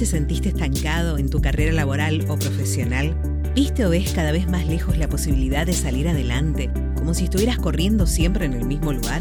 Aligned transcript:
te 0.00 0.06
sentiste 0.06 0.48
estancado 0.48 1.18
en 1.18 1.28
tu 1.28 1.42
carrera 1.42 1.72
laboral 1.72 2.24
o 2.30 2.38
profesional? 2.38 3.14
¿Viste 3.54 3.84
o 3.84 3.90
ves 3.90 4.12
cada 4.14 4.32
vez 4.32 4.48
más 4.48 4.66
lejos 4.66 4.96
la 4.96 5.10
posibilidad 5.10 5.66
de 5.66 5.74
salir 5.74 6.08
adelante, 6.08 6.70
como 6.96 7.12
si 7.12 7.24
estuvieras 7.24 7.58
corriendo 7.58 8.06
siempre 8.06 8.46
en 8.46 8.54
el 8.54 8.64
mismo 8.64 8.94
lugar? 8.94 9.20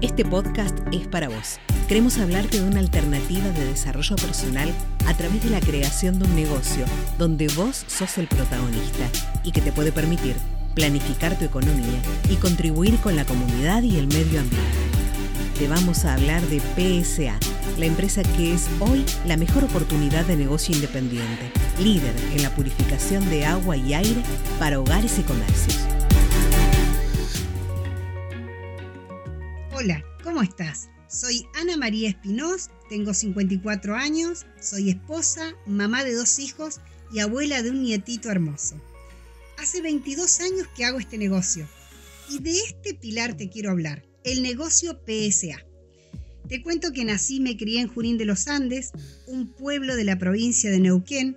Este 0.00 0.24
podcast 0.24 0.76
es 0.90 1.06
para 1.06 1.28
vos. 1.28 1.60
Queremos 1.86 2.18
hablarte 2.18 2.60
de 2.60 2.66
una 2.66 2.80
alternativa 2.80 3.48
de 3.50 3.66
desarrollo 3.66 4.16
personal 4.16 4.74
a 5.06 5.16
través 5.16 5.44
de 5.44 5.50
la 5.50 5.60
creación 5.60 6.18
de 6.18 6.24
un 6.24 6.34
negocio 6.34 6.84
donde 7.16 7.46
vos 7.54 7.84
sos 7.86 8.18
el 8.18 8.26
protagonista 8.26 9.08
y 9.44 9.52
que 9.52 9.60
te 9.60 9.70
puede 9.70 9.92
permitir 9.92 10.34
planificar 10.74 11.38
tu 11.38 11.44
economía 11.44 12.02
y 12.28 12.34
contribuir 12.34 12.96
con 12.96 13.14
la 13.14 13.24
comunidad 13.24 13.84
y 13.84 13.98
el 13.98 14.08
medio 14.08 14.40
ambiente 14.40 14.88
te 15.58 15.66
vamos 15.66 16.04
a 16.04 16.14
hablar 16.14 16.40
de 16.42 16.60
PSA, 16.60 17.36
la 17.76 17.86
empresa 17.86 18.22
que 18.22 18.54
es 18.54 18.68
hoy 18.80 19.04
la 19.26 19.36
mejor 19.36 19.64
oportunidad 19.64 20.24
de 20.26 20.36
negocio 20.36 20.74
independiente, 20.74 21.52
líder 21.80 22.14
en 22.32 22.42
la 22.42 22.54
purificación 22.54 23.28
de 23.30 23.44
agua 23.44 23.76
y 23.76 23.94
aire 23.94 24.22
para 24.58 24.80
hogares 24.80 25.18
y 25.18 25.22
comercios. 25.22 25.78
Hola, 29.72 30.02
¿cómo 30.24 30.42
estás? 30.42 30.88
Soy 31.08 31.46
Ana 31.54 31.76
María 31.76 32.08
Espinós, 32.08 32.70
tengo 32.88 33.14
54 33.14 33.94
años, 33.94 34.46
soy 34.60 34.90
esposa, 34.90 35.54
mamá 35.66 36.04
de 36.04 36.14
dos 36.14 36.38
hijos 36.38 36.80
y 37.12 37.20
abuela 37.20 37.62
de 37.62 37.70
un 37.70 37.82
nietito 37.82 38.30
hermoso. 38.30 38.76
Hace 39.58 39.80
22 39.80 40.40
años 40.40 40.68
que 40.76 40.84
hago 40.84 40.98
este 40.98 41.18
negocio 41.18 41.66
y 42.28 42.40
de 42.40 42.58
este 42.58 42.94
pilar 42.94 43.36
te 43.36 43.48
quiero 43.48 43.70
hablar 43.70 44.04
el 44.24 44.42
negocio 44.42 45.00
PSA. 45.06 45.67
Te 46.48 46.62
cuento 46.62 46.92
que 46.92 47.04
nací 47.04 47.36
y 47.36 47.40
me 47.40 47.58
crié 47.58 47.82
en 47.82 47.88
Junín 47.88 48.16
de 48.16 48.24
los 48.24 48.48
Andes, 48.48 48.92
un 49.26 49.48
pueblo 49.52 49.96
de 49.96 50.04
la 50.04 50.18
provincia 50.18 50.70
de 50.70 50.80
Neuquén, 50.80 51.36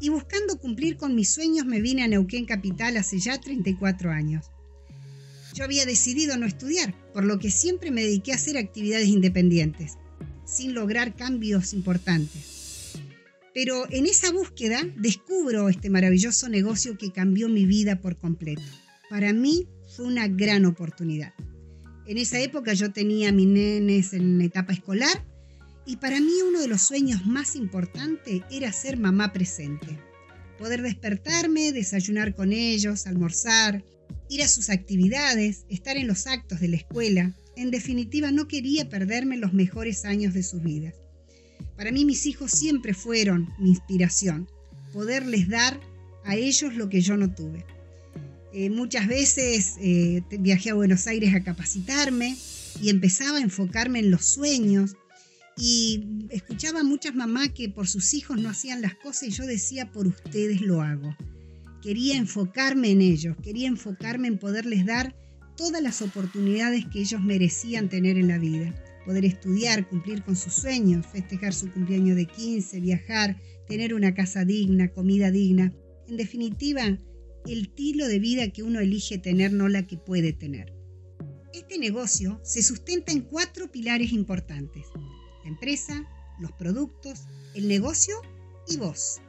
y 0.00 0.08
buscando 0.08 0.56
cumplir 0.56 0.96
con 0.96 1.16
mis 1.16 1.30
sueños 1.30 1.66
me 1.66 1.80
vine 1.80 2.04
a 2.04 2.08
Neuquén 2.08 2.44
Capital 2.44 2.96
hace 2.96 3.18
ya 3.18 3.40
34 3.40 4.12
años. 4.12 4.46
Yo 5.54 5.64
había 5.64 5.84
decidido 5.84 6.36
no 6.36 6.46
estudiar, 6.46 6.94
por 7.12 7.24
lo 7.24 7.40
que 7.40 7.50
siempre 7.50 7.90
me 7.90 8.02
dediqué 8.02 8.32
a 8.32 8.36
hacer 8.36 8.56
actividades 8.56 9.08
independientes, 9.08 9.94
sin 10.46 10.74
lograr 10.74 11.16
cambios 11.16 11.72
importantes. 11.72 12.92
Pero 13.52 13.90
en 13.90 14.06
esa 14.06 14.30
búsqueda 14.30 14.80
descubro 14.96 15.68
este 15.68 15.90
maravilloso 15.90 16.48
negocio 16.48 16.96
que 16.96 17.10
cambió 17.10 17.48
mi 17.48 17.66
vida 17.66 18.00
por 18.00 18.16
completo. 18.16 18.62
Para 19.10 19.32
mí 19.32 19.66
fue 19.94 20.06
una 20.06 20.28
gran 20.28 20.64
oportunidad. 20.66 21.34
En 22.06 22.18
esa 22.18 22.40
época 22.40 22.72
yo 22.74 22.92
tenía 22.92 23.28
a 23.28 23.32
mis 23.32 23.46
nenes 23.46 24.12
en 24.12 24.40
etapa 24.40 24.72
escolar 24.72 25.24
y 25.86 25.96
para 25.96 26.20
mí 26.20 26.32
uno 26.46 26.60
de 26.60 26.66
los 26.66 26.82
sueños 26.82 27.24
más 27.26 27.54
importantes 27.54 28.42
era 28.50 28.72
ser 28.72 28.96
mamá 28.96 29.32
presente. 29.32 29.98
Poder 30.58 30.82
despertarme, 30.82 31.72
desayunar 31.72 32.34
con 32.34 32.52
ellos, 32.52 33.06
almorzar, 33.06 33.84
ir 34.28 34.42
a 34.42 34.48
sus 34.48 34.68
actividades, 34.68 35.64
estar 35.68 35.96
en 35.96 36.08
los 36.08 36.26
actos 36.26 36.60
de 36.60 36.68
la 36.68 36.76
escuela. 36.76 37.36
En 37.56 37.70
definitiva, 37.70 38.32
no 38.32 38.48
quería 38.48 38.88
perderme 38.88 39.36
los 39.36 39.52
mejores 39.52 40.04
años 40.04 40.34
de 40.34 40.42
sus 40.42 40.62
vidas. 40.62 40.94
Para 41.76 41.92
mí 41.92 42.04
mis 42.04 42.26
hijos 42.26 42.50
siempre 42.50 42.94
fueron 42.94 43.48
mi 43.58 43.70
inspiración, 43.70 44.48
poderles 44.92 45.48
dar 45.48 45.80
a 46.24 46.34
ellos 46.34 46.74
lo 46.74 46.88
que 46.88 47.00
yo 47.00 47.16
no 47.16 47.32
tuve. 47.32 47.64
Eh, 48.54 48.68
muchas 48.68 49.06
veces 49.06 49.76
eh, 49.80 50.22
viajé 50.38 50.70
a 50.70 50.74
Buenos 50.74 51.06
Aires 51.06 51.34
a 51.34 51.42
capacitarme 51.42 52.36
y 52.82 52.90
empezaba 52.90 53.38
a 53.38 53.42
enfocarme 53.42 54.00
en 54.00 54.10
los 54.10 54.26
sueños 54.26 54.94
y 55.56 56.26
escuchaba 56.30 56.80
a 56.80 56.84
muchas 56.84 57.14
mamás 57.14 57.50
que 57.50 57.70
por 57.70 57.88
sus 57.88 58.12
hijos 58.12 58.38
no 58.38 58.50
hacían 58.50 58.82
las 58.82 58.94
cosas 58.94 59.24
y 59.24 59.30
yo 59.30 59.46
decía, 59.46 59.90
por 59.90 60.06
ustedes 60.06 60.60
lo 60.60 60.82
hago. 60.82 61.16
Quería 61.82 62.16
enfocarme 62.16 62.90
en 62.90 63.00
ellos, 63.00 63.36
quería 63.42 63.68
enfocarme 63.68 64.28
en 64.28 64.38
poderles 64.38 64.84
dar 64.84 65.16
todas 65.56 65.82
las 65.82 66.02
oportunidades 66.02 66.84
que 66.86 67.00
ellos 67.00 67.22
merecían 67.22 67.88
tener 67.88 68.18
en 68.18 68.28
la 68.28 68.38
vida. 68.38 68.74
Poder 69.06 69.24
estudiar, 69.24 69.88
cumplir 69.88 70.22
con 70.22 70.36
sus 70.36 70.52
sueños, 70.52 71.06
festejar 71.06 71.54
su 71.54 71.70
cumpleaños 71.72 72.16
de 72.16 72.26
15, 72.26 72.80
viajar, 72.80 73.40
tener 73.66 73.94
una 73.94 74.14
casa 74.14 74.44
digna, 74.44 74.88
comida 74.88 75.30
digna. 75.30 75.72
En 76.06 76.16
definitiva, 76.16 76.98
el 77.46 77.62
estilo 77.62 78.06
de 78.06 78.18
vida 78.18 78.48
que 78.48 78.62
uno 78.62 78.80
elige 78.80 79.18
tener, 79.18 79.52
no 79.52 79.68
la 79.68 79.86
que 79.86 79.96
puede 79.96 80.32
tener. 80.32 80.72
Este 81.52 81.78
negocio 81.78 82.40
se 82.44 82.62
sustenta 82.62 83.12
en 83.12 83.22
cuatro 83.22 83.70
pilares 83.70 84.12
importantes. 84.12 84.86
La 85.44 85.50
empresa, 85.50 86.08
los 86.40 86.52
productos, 86.52 87.20
el 87.54 87.68
negocio 87.68 88.14
y 88.68 88.76
vos. 88.76 89.20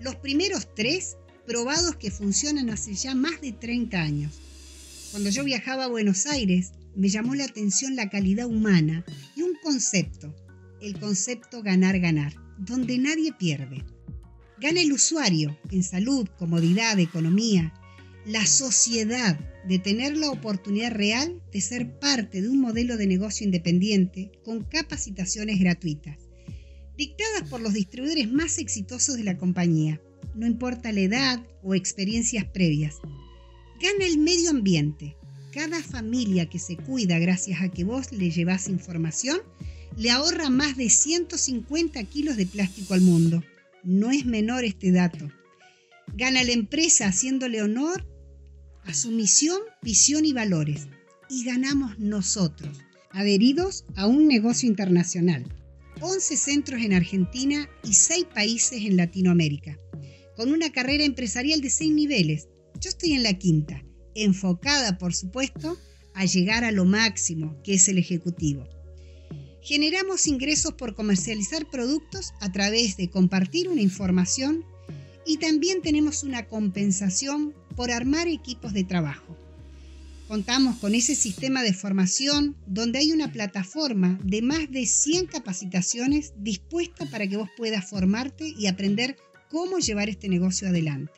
Los 0.00 0.16
primeros 0.16 0.74
tres 0.74 1.16
probados 1.46 1.96
que 1.96 2.10
funcionan 2.10 2.70
hace 2.70 2.94
ya 2.94 3.14
más 3.14 3.40
de 3.40 3.52
30 3.52 4.00
años. 4.00 4.40
Cuando 5.10 5.30
yo 5.30 5.44
viajaba 5.44 5.84
a 5.84 5.88
Buenos 5.88 6.26
Aires, 6.26 6.72
me 6.94 7.08
llamó 7.08 7.34
la 7.34 7.44
atención 7.44 7.94
la 7.94 8.08
calidad 8.08 8.46
humana 8.46 9.04
y 9.36 9.42
un 9.42 9.54
concepto, 9.62 10.34
el 10.80 10.98
concepto 10.98 11.62
ganar-ganar, 11.62 12.34
donde 12.58 12.98
nadie 12.98 13.32
pierde. 13.32 13.84
Gana 14.58 14.80
el 14.80 14.92
usuario 14.92 15.58
en 15.70 15.82
salud, 15.82 16.26
comodidad, 16.38 16.98
economía, 16.98 17.74
la 18.24 18.46
sociedad 18.46 19.38
de 19.68 19.78
tener 19.78 20.16
la 20.16 20.30
oportunidad 20.30 20.92
real 20.92 21.42
de 21.52 21.60
ser 21.60 21.98
parte 21.98 22.40
de 22.40 22.48
un 22.48 22.60
modelo 22.60 22.96
de 22.96 23.06
negocio 23.06 23.44
independiente 23.44 24.32
con 24.44 24.64
capacitaciones 24.64 25.60
gratuitas, 25.60 26.16
dictadas 26.96 27.48
por 27.50 27.60
los 27.60 27.74
distribuidores 27.74 28.32
más 28.32 28.58
exitosos 28.58 29.16
de 29.16 29.24
la 29.24 29.36
compañía, 29.36 30.00
no 30.34 30.46
importa 30.46 30.92
la 30.92 31.00
edad 31.00 31.46
o 31.62 31.74
experiencias 31.74 32.44
previas. 32.44 32.96
Gana 33.80 34.06
el 34.06 34.18
medio 34.18 34.50
ambiente. 34.50 35.16
Cada 35.52 35.82
familia 35.82 36.48
que 36.48 36.58
se 36.58 36.76
cuida 36.76 37.18
gracias 37.18 37.60
a 37.62 37.70
que 37.70 37.84
vos 37.84 38.12
le 38.12 38.30
llevas 38.30 38.68
información, 38.68 39.38
le 39.96 40.10
ahorra 40.10 40.50
más 40.50 40.76
de 40.76 40.90
150 40.90 42.02
kilos 42.04 42.36
de 42.36 42.46
plástico 42.46 42.94
al 42.94 43.00
mundo. 43.00 43.42
No 43.86 44.10
es 44.10 44.26
menor 44.26 44.64
este 44.64 44.90
dato. 44.90 45.30
Gana 46.16 46.42
la 46.42 46.50
empresa 46.50 47.06
haciéndole 47.06 47.62
honor 47.62 48.04
a 48.82 48.92
su 48.92 49.12
misión, 49.12 49.60
visión 49.80 50.24
y 50.24 50.32
valores. 50.32 50.88
Y 51.30 51.44
ganamos 51.44 51.96
nosotros, 51.96 52.76
adheridos 53.12 53.84
a 53.94 54.08
un 54.08 54.26
negocio 54.26 54.68
internacional. 54.68 55.44
11 56.00 56.36
centros 56.36 56.82
en 56.82 56.94
Argentina 56.94 57.70
y 57.84 57.92
6 57.92 58.24
países 58.34 58.82
en 58.84 58.96
Latinoamérica. 58.96 59.78
Con 60.34 60.52
una 60.52 60.72
carrera 60.72 61.04
empresarial 61.04 61.60
de 61.60 61.70
6 61.70 61.92
niveles. 61.92 62.48
Yo 62.80 62.90
estoy 62.90 63.12
en 63.12 63.22
la 63.22 63.34
quinta, 63.34 63.84
enfocada, 64.16 64.98
por 64.98 65.14
supuesto, 65.14 65.78
a 66.12 66.24
llegar 66.24 66.64
a 66.64 66.72
lo 66.72 66.86
máximo, 66.86 67.62
que 67.62 67.74
es 67.74 67.88
el 67.88 67.98
ejecutivo. 67.98 68.68
Generamos 69.66 70.28
ingresos 70.28 70.74
por 70.74 70.94
comercializar 70.94 71.68
productos 71.68 72.34
a 72.38 72.52
través 72.52 72.96
de 72.96 73.10
compartir 73.10 73.68
una 73.68 73.80
información 73.80 74.64
y 75.26 75.38
también 75.38 75.82
tenemos 75.82 76.22
una 76.22 76.46
compensación 76.46 77.52
por 77.74 77.90
armar 77.90 78.28
equipos 78.28 78.72
de 78.72 78.84
trabajo. 78.84 79.36
Contamos 80.28 80.76
con 80.76 80.94
ese 80.94 81.16
sistema 81.16 81.64
de 81.64 81.72
formación 81.72 82.54
donde 82.68 83.00
hay 83.00 83.10
una 83.10 83.32
plataforma 83.32 84.20
de 84.22 84.40
más 84.40 84.70
de 84.70 84.86
100 84.86 85.26
capacitaciones 85.26 86.32
dispuesta 86.38 87.04
para 87.06 87.26
que 87.26 87.36
vos 87.36 87.48
puedas 87.56 87.90
formarte 87.90 88.54
y 88.56 88.68
aprender 88.68 89.16
cómo 89.50 89.80
llevar 89.80 90.08
este 90.08 90.28
negocio 90.28 90.68
adelante. 90.68 91.12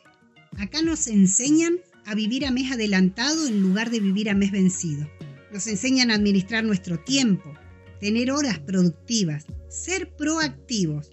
Acá 0.57 0.81
nos 0.81 1.05
enseñan 1.05 1.77
a 2.03 2.15
vivir 2.15 2.47
a 2.47 2.51
mes 2.51 2.71
adelantado 2.71 3.45
en 3.45 3.61
lugar 3.61 3.91
de 3.91 3.99
vivir 3.99 4.27
a 4.27 4.33
mes 4.33 4.49
vencido. 4.49 5.07
Nos 5.53 5.67
enseñan 5.67 6.09
a 6.09 6.15
administrar 6.15 6.63
nuestro 6.63 6.97
tiempo, 6.97 7.53
tener 7.99 8.31
horas 8.31 8.59
productivas, 8.59 9.45
ser 9.69 10.15
proactivos 10.15 11.11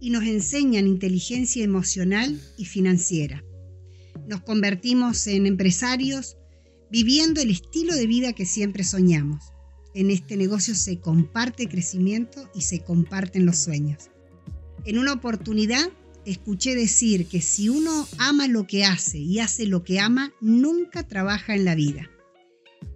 y 0.00 0.10
nos 0.10 0.24
enseñan 0.24 0.86
inteligencia 0.86 1.62
emocional 1.62 2.40
y 2.56 2.64
financiera. 2.64 3.44
Nos 4.26 4.42
convertimos 4.42 5.26
en 5.26 5.46
empresarios 5.46 6.36
viviendo 6.90 7.40
el 7.40 7.50
estilo 7.50 7.94
de 7.94 8.06
vida 8.06 8.32
que 8.32 8.46
siempre 8.46 8.84
soñamos. 8.84 9.52
En 9.94 10.10
este 10.10 10.36
negocio 10.36 10.74
se 10.74 11.00
comparte 11.00 11.68
crecimiento 11.68 12.48
y 12.54 12.62
se 12.62 12.80
comparten 12.80 13.46
los 13.46 13.58
sueños. 13.58 14.10
En 14.84 14.98
una 14.98 15.12
oportunidad 15.12 15.90
escuché 16.24 16.74
decir 16.74 17.26
que 17.26 17.40
si 17.40 17.68
uno 17.68 18.06
ama 18.18 18.46
lo 18.46 18.66
que 18.66 18.84
hace 18.84 19.18
y 19.18 19.40
hace 19.40 19.66
lo 19.66 19.84
que 19.84 20.00
ama, 20.00 20.32
nunca 20.40 21.06
trabaja 21.06 21.54
en 21.54 21.64
la 21.64 21.74
vida. 21.74 22.10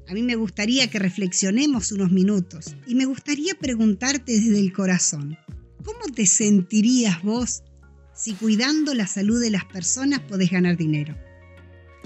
A 0.06 0.12
mí 0.12 0.22
me 0.22 0.36
gustaría 0.36 0.88
que 0.90 0.98
reflexionemos 0.98 1.90
unos 1.90 2.10
minutos 2.10 2.76
y 2.86 2.94
me 2.94 3.06
gustaría 3.06 3.54
preguntarte 3.54 4.32
desde 4.32 4.58
el 4.58 4.72
corazón, 4.72 5.38
¿cómo 5.82 6.12
te 6.14 6.26
sentirías 6.26 7.22
vos 7.22 7.62
si 8.14 8.34
cuidando 8.34 8.92
la 8.92 9.06
salud 9.06 9.40
de 9.40 9.50
las 9.50 9.64
personas 9.64 10.20
podés 10.20 10.50
ganar 10.50 10.76
dinero? 10.76 11.16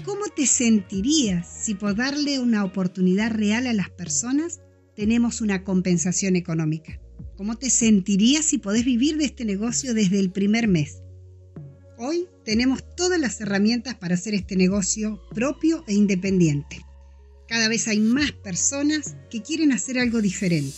¿Cómo 0.05 0.27
te 0.33 0.45
sentirías 0.45 1.45
si 1.45 1.75
por 1.75 1.95
darle 1.95 2.39
una 2.39 2.63
oportunidad 2.63 3.31
real 3.31 3.67
a 3.67 3.73
las 3.73 3.89
personas 3.89 4.61
tenemos 4.95 5.41
una 5.41 5.65
compensación 5.65 6.37
económica? 6.37 7.01
¿Cómo 7.35 7.57
te 7.57 7.69
sentirías 7.69 8.45
si 8.45 8.59
podés 8.59 8.85
vivir 8.85 9.17
de 9.17 9.25
este 9.25 9.43
negocio 9.43 9.93
desde 9.93 10.19
el 10.19 10.31
primer 10.31 10.69
mes? 10.69 11.01
Hoy 11.97 12.27
tenemos 12.45 12.81
todas 12.95 13.19
las 13.19 13.41
herramientas 13.41 13.95
para 13.95 14.15
hacer 14.15 14.33
este 14.33 14.55
negocio 14.55 15.21
propio 15.33 15.83
e 15.85 15.93
independiente. 15.93 16.79
Cada 17.49 17.67
vez 17.67 17.87
hay 17.87 17.99
más 17.99 18.31
personas 18.31 19.15
que 19.31 19.41
quieren 19.41 19.71
hacer 19.71 19.97
algo 19.97 20.21
diferente. 20.21 20.71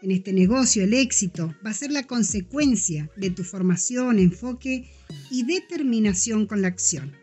En 0.00 0.12
este 0.12 0.32
negocio 0.32 0.84
el 0.84 0.94
éxito 0.94 1.52
va 1.66 1.70
a 1.70 1.74
ser 1.74 1.90
la 1.90 2.04
consecuencia 2.04 3.10
de 3.16 3.30
tu 3.30 3.42
formación, 3.42 4.20
enfoque 4.20 4.88
y 5.28 5.42
determinación 5.42 6.46
con 6.46 6.62
la 6.62 6.68
acción. 6.68 7.16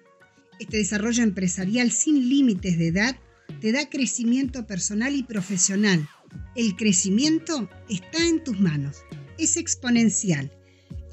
Este 0.59 0.75
desarrollo 0.75 1.23
empresarial 1.23 1.89
sin 1.89 2.27
límites 2.27 2.77
de 2.77 2.87
edad 2.87 3.17
te 3.61 3.71
da 3.71 3.89
crecimiento 3.89 4.67
personal 4.67 5.15
y 5.15 5.23
profesional. 5.23 6.09
El 6.57 6.75
crecimiento 6.75 7.69
está 7.89 8.27
en 8.27 8.43
tus 8.43 8.59
manos. 8.59 8.97
Es 9.37 9.55
exponencial. 9.55 10.51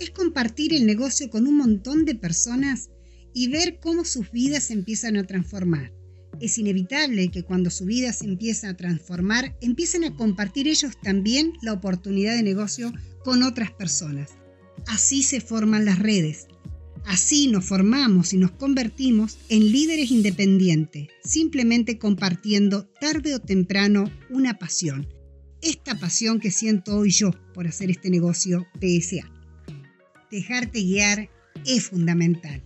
Es 0.00 0.10
compartir 0.10 0.74
el 0.74 0.84
negocio 0.84 1.30
con 1.30 1.46
un 1.46 1.58
montón 1.58 2.06
de 2.06 2.16
personas 2.16 2.90
y 3.32 3.46
ver 3.46 3.78
cómo 3.78 4.04
sus 4.04 4.32
vidas 4.32 4.72
empiezan 4.72 5.16
a 5.16 5.24
transformar 5.24 5.92
es 6.40 6.58
inevitable 6.58 7.28
que 7.28 7.42
cuando 7.42 7.70
su 7.70 7.84
vida 7.84 8.12
se 8.12 8.26
empieza 8.26 8.68
a 8.68 8.76
transformar, 8.76 9.56
empiecen 9.60 10.04
a 10.04 10.14
compartir 10.14 10.68
ellos 10.68 10.92
también 11.02 11.52
la 11.62 11.72
oportunidad 11.72 12.34
de 12.34 12.42
negocio 12.42 12.92
con 13.24 13.42
otras 13.42 13.70
personas. 13.70 14.30
Así 14.86 15.22
se 15.22 15.40
forman 15.40 15.84
las 15.84 15.98
redes. 15.98 16.46
Así 17.04 17.48
nos 17.48 17.64
formamos 17.64 18.32
y 18.32 18.38
nos 18.38 18.52
convertimos 18.52 19.38
en 19.48 19.72
líderes 19.72 20.10
independientes, 20.10 21.08
simplemente 21.24 21.98
compartiendo 21.98 22.86
tarde 23.00 23.34
o 23.34 23.40
temprano 23.40 24.04
una 24.30 24.58
pasión. 24.58 25.08
Esta 25.60 25.98
pasión 25.98 26.40
que 26.40 26.50
siento 26.50 26.96
hoy 26.96 27.10
yo 27.10 27.32
por 27.54 27.66
hacer 27.66 27.90
este 27.90 28.10
negocio 28.10 28.66
PSA. 28.80 29.30
Dejarte 30.30 30.80
guiar 30.80 31.28
es 31.66 31.88
fundamental, 31.88 32.62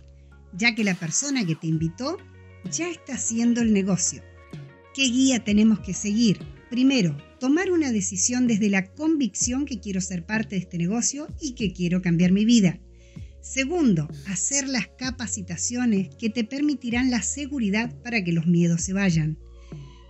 ya 0.53 0.73
que 0.73 0.83
la 0.83 0.95
persona 0.95 1.45
que 1.45 1.55
te 1.55 1.67
invitó 1.67 2.17
ya 2.71 2.89
está 2.89 3.15
haciendo 3.15 3.61
el 3.61 3.73
negocio. 3.73 4.23
¿Qué 4.93 5.03
guía 5.03 5.43
tenemos 5.43 5.79
que 5.79 5.93
seguir? 5.93 6.39
Primero, 6.69 7.17
tomar 7.39 7.71
una 7.71 7.91
decisión 7.91 8.47
desde 8.47 8.69
la 8.69 8.93
convicción 8.93 9.65
que 9.65 9.79
quiero 9.79 10.01
ser 10.01 10.25
parte 10.25 10.55
de 10.55 10.61
este 10.61 10.77
negocio 10.77 11.27
y 11.39 11.53
que 11.53 11.71
quiero 11.71 12.01
cambiar 12.01 12.31
mi 12.31 12.45
vida. 12.45 12.79
Segundo, 13.41 14.09
hacer 14.27 14.67
las 14.67 14.87
capacitaciones 14.87 16.09
que 16.15 16.29
te 16.29 16.43
permitirán 16.43 17.09
la 17.09 17.21
seguridad 17.21 17.95
para 18.03 18.23
que 18.23 18.33
los 18.33 18.45
miedos 18.45 18.81
se 18.81 18.93
vayan. 18.93 19.37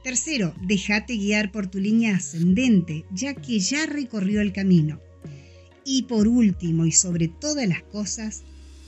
Tercero, 0.04 0.56
déjate 0.66 1.18
guiar 1.18 1.52
por 1.52 1.68
tu 1.68 1.80
línea 1.80 2.16
ascendente, 2.16 3.06
ya 3.12 3.36
que 3.36 3.60
ya 3.60 3.86
recorrió 3.86 4.42
el 4.42 4.54
camino. 4.54 5.02
Y 5.86 6.04
por 6.04 6.28
último, 6.28 6.86
y 6.86 6.92
sobre 6.92 7.28
todas 7.28 7.68
las 7.68 7.84
cosas, 7.84 8.44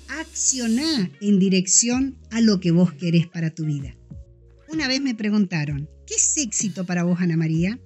accioná 0.10 1.12
en 1.22 1.40
dirección 1.40 2.18
a 2.32 2.42
lo 2.42 2.60
que 2.60 2.72
vos 2.72 2.94
querés 2.94 3.28
para 3.28 3.54
tu 3.54 3.66
vida. 3.66 3.96
Una 4.72 4.88
vez 4.88 5.02
me 5.02 5.16
preguntaron, 5.16 5.90
¿qué 6.06 6.16
es 6.16 6.38
éxito 6.38 6.86
para 6.86 7.04
vos, 7.04 7.20
Ana 7.22 7.38
María? 7.38 7.80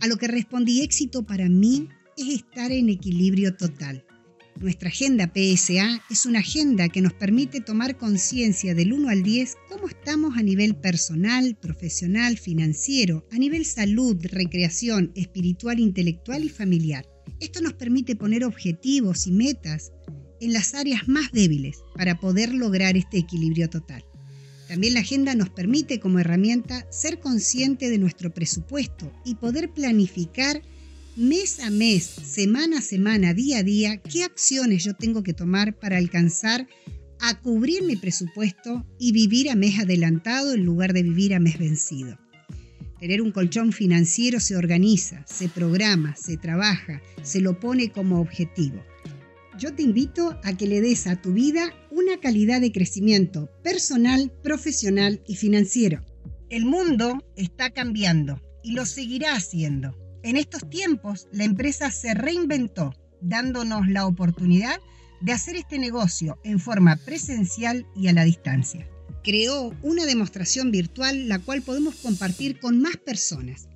A 0.00 0.06
lo 0.06 0.16
que 0.16 0.28
respondí, 0.28 0.82
éxito 0.82 1.24
para 1.24 1.48
mí 1.48 1.88
es 2.16 2.28
estar 2.28 2.70
en 2.70 2.88
equilibrio 2.88 3.56
total. 3.56 4.04
Nuestra 4.60 4.88
agenda 4.88 5.32
PSA 5.32 6.02
es 6.10 6.26
una 6.26 6.40
agenda 6.40 6.88
que 6.88 7.00
nos 7.00 7.12
permite 7.12 7.60
tomar 7.60 7.96
conciencia 7.96 8.74
del 8.74 8.92
1 8.92 9.08
al 9.08 9.22
10 9.22 9.54
cómo 9.68 9.86
estamos 9.86 10.36
a 10.36 10.42
nivel 10.42 10.74
personal, 10.74 11.56
profesional, 11.56 12.38
financiero, 12.38 13.24
a 13.30 13.38
nivel 13.38 13.64
salud, 13.64 14.16
recreación, 14.20 15.12
espiritual, 15.14 15.78
intelectual 15.78 16.44
y 16.44 16.48
familiar. 16.48 17.06
Esto 17.38 17.60
nos 17.60 17.74
permite 17.74 18.16
poner 18.16 18.44
objetivos 18.44 19.28
y 19.28 19.32
metas 19.32 19.92
en 20.40 20.52
las 20.52 20.74
áreas 20.74 21.08
más 21.08 21.32
débiles 21.32 21.78
para 21.94 22.20
poder 22.20 22.52
lograr 22.52 22.96
este 22.96 23.18
equilibrio 23.18 23.68
total. 23.68 24.04
También 24.68 24.94
la 24.94 25.00
agenda 25.00 25.34
nos 25.34 25.48
permite 25.48 25.98
como 25.98 26.18
herramienta 26.18 26.86
ser 26.90 27.20
consciente 27.20 27.88
de 27.88 27.98
nuestro 27.98 28.34
presupuesto 28.34 29.10
y 29.24 29.36
poder 29.36 29.70
planificar 29.70 30.62
mes 31.16 31.58
a 31.60 31.70
mes, 31.70 32.04
semana 32.04 32.78
a 32.78 32.82
semana, 32.82 33.32
día 33.32 33.58
a 33.58 33.62
día, 33.62 33.96
qué 33.96 34.24
acciones 34.24 34.84
yo 34.84 34.94
tengo 34.94 35.22
que 35.22 35.32
tomar 35.32 35.78
para 35.78 35.96
alcanzar 35.96 36.68
a 37.20 37.40
cubrir 37.40 37.82
mi 37.82 37.96
presupuesto 37.96 38.86
y 38.98 39.12
vivir 39.12 39.50
a 39.50 39.56
mes 39.56 39.78
adelantado 39.80 40.52
en 40.52 40.64
lugar 40.64 40.92
de 40.92 41.02
vivir 41.02 41.34
a 41.34 41.40
mes 41.40 41.58
vencido. 41.58 42.18
Tener 43.00 43.22
un 43.22 43.32
colchón 43.32 43.72
financiero 43.72 44.38
se 44.38 44.56
organiza, 44.56 45.24
se 45.26 45.48
programa, 45.48 46.14
se 46.14 46.36
trabaja, 46.36 47.00
se 47.22 47.40
lo 47.40 47.58
pone 47.58 47.90
como 47.90 48.20
objetivo 48.20 48.84
yo 49.58 49.74
te 49.74 49.82
invito 49.82 50.38
a 50.44 50.56
que 50.56 50.66
le 50.66 50.80
des 50.80 51.06
a 51.08 51.20
tu 51.20 51.32
vida 51.32 51.74
una 51.90 52.18
calidad 52.18 52.60
de 52.60 52.70
crecimiento 52.70 53.50
personal, 53.64 54.32
profesional 54.42 55.20
y 55.26 55.34
financiero. 55.34 56.04
El 56.48 56.64
mundo 56.64 57.24
está 57.36 57.70
cambiando 57.70 58.40
y 58.62 58.72
lo 58.72 58.86
seguirá 58.86 59.34
haciendo. 59.34 59.96
En 60.22 60.36
estos 60.36 60.68
tiempos, 60.70 61.26
la 61.32 61.44
empresa 61.44 61.90
se 61.90 62.14
reinventó, 62.14 62.94
dándonos 63.20 63.88
la 63.88 64.06
oportunidad 64.06 64.78
de 65.20 65.32
hacer 65.32 65.56
este 65.56 65.78
negocio 65.80 66.38
en 66.44 66.60
forma 66.60 66.96
presencial 66.96 67.84
y 67.96 68.06
a 68.06 68.12
la 68.12 68.24
distancia. 68.24 68.88
Creó 69.24 69.74
una 69.82 70.06
demostración 70.06 70.70
virtual 70.70 71.28
la 71.28 71.40
cual 71.40 71.62
podemos 71.62 71.96
compartir 71.96 72.60
con 72.60 72.80
más 72.80 72.96
personas. 72.96 73.68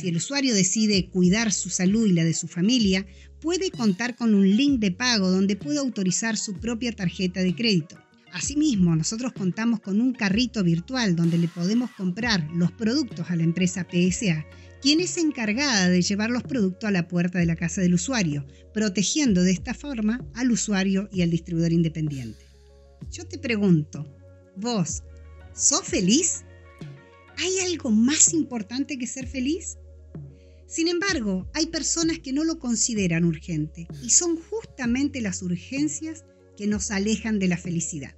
Si 0.00 0.08
el 0.08 0.16
usuario 0.16 0.54
decide 0.54 1.10
cuidar 1.10 1.52
su 1.52 1.68
salud 1.68 2.06
y 2.06 2.12
la 2.14 2.24
de 2.24 2.32
su 2.32 2.48
familia, 2.48 3.04
puede 3.38 3.70
contar 3.70 4.16
con 4.16 4.34
un 4.34 4.48
link 4.56 4.80
de 4.80 4.92
pago 4.92 5.30
donde 5.30 5.56
puede 5.56 5.78
autorizar 5.78 6.38
su 6.38 6.54
propia 6.54 6.92
tarjeta 6.92 7.40
de 7.40 7.54
crédito. 7.54 7.98
Asimismo, 8.32 8.96
nosotros 8.96 9.34
contamos 9.34 9.80
con 9.80 10.00
un 10.00 10.14
carrito 10.14 10.64
virtual 10.64 11.16
donde 11.16 11.36
le 11.36 11.48
podemos 11.48 11.90
comprar 11.90 12.48
los 12.54 12.72
productos 12.72 13.30
a 13.30 13.36
la 13.36 13.42
empresa 13.42 13.86
PSA, 13.90 14.46
quien 14.80 15.00
es 15.00 15.18
encargada 15.18 15.90
de 15.90 16.00
llevar 16.00 16.30
los 16.30 16.44
productos 16.44 16.88
a 16.88 16.92
la 16.92 17.06
puerta 17.06 17.38
de 17.38 17.44
la 17.44 17.56
casa 17.56 17.82
del 17.82 17.92
usuario, 17.92 18.46
protegiendo 18.72 19.42
de 19.42 19.50
esta 19.50 19.74
forma 19.74 20.24
al 20.32 20.50
usuario 20.50 21.10
y 21.12 21.20
al 21.20 21.30
distribuidor 21.30 21.74
independiente. 21.74 22.38
Yo 23.10 23.26
te 23.26 23.36
pregunto, 23.36 24.06
vos, 24.56 25.02
¿sos 25.54 25.84
feliz? 25.84 26.44
¿Hay 27.36 27.58
algo 27.70 27.90
más 27.90 28.32
importante 28.32 28.96
que 28.96 29.06
ser 29.06 29.26
feliz? 29.26 29.76
Sin 30.70 30.86
embargo, 30.86 31.50
hay 31.52 31.66
personas 31.66 32.20
que 32.20 32.32
no 32.32 32.44
lo 32.44 32.60
consideran 32.60 33.24
urgente 33.24 33.88
y 34.04 34.10
son 34.10 34.40
justamente 34.40 35.20
las 35.20 35.42
urgencias 35.42 36.24
que 36.56 36.68
nos 36.68 36.92
alejan 36.92 37.40
de 37.40 37.48
la 37.48 37.56
felicidad. 37.56 38.14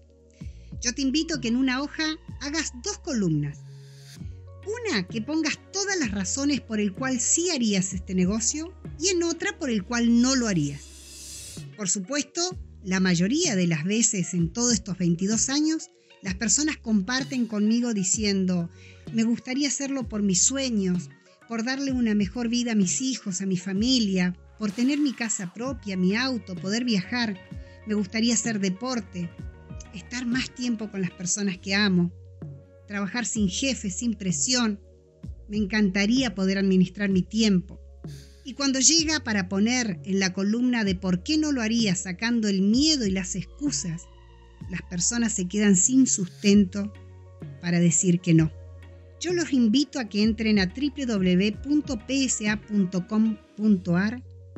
Yo 0.83 0.95
te 0.95 1.01
invito 1.01 1.37
a 1.37 1.41
que 1.41 1.49
en 1.49 1.57
una 1.57 1.81
hoja 1.81 2.05
hagas 2.43 2.73
dos 2.85 2.99
columnas. 2.99 3.61
Una 4.67 5.09
que 5.09 5.23
pongas 5.23 5.59
todas 5.73 5.99
las 5.99 6.11
razones 6.11 6.61
por 6.61 6.79
el 6.79 6.93
cual 6.93 7.21
sí 7.21 7.49
harías 7.49 7.95
este 7.95 8.15
negocio 8.15 8.75
y 9.01 9.09
en 9.09 9.23
otra 9.23 9.59
por 9.59 9.71
el 9.71 9.83
cual 9.83 10.21
no 10.21 10.37
lo 10.37 10.47
harías. 10.47 11.55
Por 11.79 11.89
supuesto, 11.89 12.59
la 12.85 13.01
mayoría 13.01 13.57
de 13.57 13.67
las 13.67 13.85
veces 13.85 14.35
en 14.35 14.53
todos 14.53 14.75
estos 14.75 14.99
22 14.99 15.49
años, 15.49 15.89
las 16.21 16.35
personas 16.35 16.77
comparten 16.77 17.47
conmigo 17.47 17.95
diciendo, 17.95 18.69
me 19.15 19.25
gustaría 19.25 19.69
hacerlo 19.69 20.07
por 20.07 20.23
mis 20.23 20.43
sueños, 20.43 21.09
por 21.53 21.65
darle 21.65 21.93
una 21.93 22.15
mejor 22.15 22.49
vida 22.49 22.73
a 22.73 22.75
mis 22.75 23.03
hijos, 23.03 23.43
a 23.43 23.47
mi 23.47 23.59
familia, 23.59 24.35
por 24.59 24.73
tener 24.73 24.99
mi 24.99 25.13
casa 25.13 25.53
propia, 25.53 25.99
mi 25.99 26.17
auto, 26.17 26.55
poder 26.55 26.83
viajar. 26.83 27.39
Me 27.87 27.93
gustaría 27.93 28.33
hacer 28.33 28.59
deporte, 28.59 29.29
estar 29.93 30.25
más 30.25 30.55
tiempo 30.55 30.91
con 30.91 31.03
las 31.03 31.11
personas 31.11 31.59
que 31.59 31.75
amo, 31.75 32.11
trabajar 32.89 33.27
sin 33.27 33.51
jefe, 33.51 33.91
sin 33.91 34.15
presión. 34.15 34.81
Me 35.47 35.59
encantaría 35.59 36.35
poder 36.35 36.57
administrar 36.57 37.11
mi 37.11 37.21
tiempo. 37.21 37.79
Y 38.47 38.55
cuando 38.55 38.81
llega 38.81 39.21
para 39.21 39.51
poner 39.51 40.01
en 40.07 40.21
la 40.21 40.33
columna 40.33 40.85
de 40.85 40.95
por 40.95 41.23
qué 41.23 41.37
no 41.37 41.53
lo 41.53 41.61
haría 41.61 41.95
sacando 41.97 42.49
el 42.49 42.63
miedo 42.63 43.05
y 43.05 43.11
las 43.11 43.35
excusas, 43.35 44.05
las 44.71 44.81
personas 44.89 45.35
se 45.35 45.49
quedan 45.49 45.77
sin 45.77 46.07
sustento 46.07 46.95
para 47.61 47.79
decir 47.79 48.21
que 48.21 48.33
no 48.33 48.62
yo 49.23 49.33
los 49.33 49.53
invito 49.53 50.01
a 50.01 50.07
que 50.07 50.23
entren 50.25 50.59
a 50.59 50.67
www.psa.com.ar, 50.67 51.63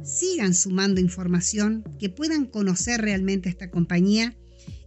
sigan 0.03 0.55
sumando 0.55 1.03
información, 1.03 1.85
que 2.01 2.09
puedan 2.09 2.47
conocer 2.47 3.03
realmente 3.03 3.51
esta 3.51 3.71
compañía 3.71 4.35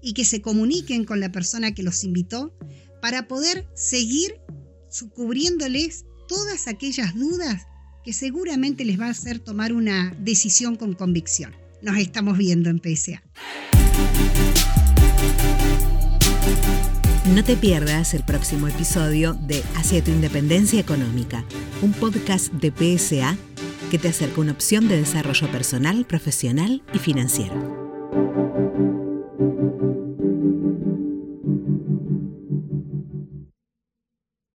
y 0.01 0.13
que 0.13 0.25
se 0.25 0.41
comuniquen 0.41 1.05
con 1.05 1.19
la 1.19 1.31
persona 1.31 1.75
que 1.75 1.83
los 1.83 2.03
invitó 2.03 2.57
para 3.03 3.27
poder 3.27 3.67
seguir 3.75 4.33
cubriéndoles 5.13 6.05
todas 6.27 6.67
aquellas 6.67 7.13
dudas 7.13 7.67
que 8.03 8.13
seguramente 8.13 8.83
les 8.83 8.99
va 8.99 9.05
a 9.05 9.11
hacer 9.11 9.37
tomar 9.37 9.73
una 9.73 10.17
decisión 10.19 10.75
con 10.75 10.93
convicción. 10.93 11.53
Nos 11.83 11.97
estamos 11.97 12.35
viendo 12.39 12.71
en 12.71 12.79
PSA. 12.79 13.21
No 17.37 17.43
te 17.43 17.55
pierdas 17.55 18.15
el 18.15 18.23
próximo 18.23 18.67
episodio 18.67 19.35
de 19.35 19.63
Hacia 19.75 20.03
tu 20.03 20.09
Independencia 20.09 20.79
Económica, 20.79 21.43
un 21.83 21.93
podcast 21.93 22.51
de 22.51 22.71
PSA 22.71 23.37
que 23.91 23.99
te 23.99 24.07
acerca 24.07 24.41
una 24.41 24.53
opción 24.53 24.87
de 24.87 24.97
desarrollo 24.97 25.47
personal, 25.51 26.03
profesional 26.05 26.81
y 26.95 26.97
financiero. 26.97 27.86